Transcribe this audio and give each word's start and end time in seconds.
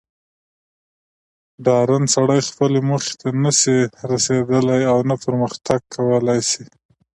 ډارن 1.65 2.03
سړئ 2.15 2.39
خپلي 2.49 2.79
موخي 2.89 3.13
ته 3.21 3.27
نه 3.43 3.51
سي 3.61 3.75
رسېدلاي 4.11 4.83
اونه 4.93 5.13
پرمخ 5.23 5.51
تګ 5.67 5.81
کولاي 5.95 6.39
سي 6.49 6.63